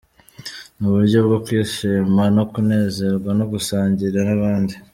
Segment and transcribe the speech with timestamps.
[0.77, 4.75] Ni uburyo bwo kwishima no kunezerwa no gusangira n’abandi.